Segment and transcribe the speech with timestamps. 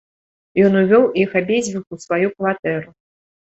[0.67, 2.89] Ён увёў іх абедзвюх у сваю кватэру.